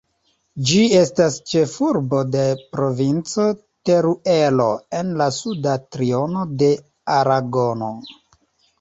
Ĝi 0.69 0.77
estas 0.99 1.37
ĉefurbo 1.51 2.21
de 2.37 2.47
Provinco 2.77 3.47
Teruelo 3.91 4.69
en 5.03 5.15
la 5.23 5.31
suda 5.39 5.79
triono 5.93 6.51
de 6.65 6.75
Aragono. 7.23 7.97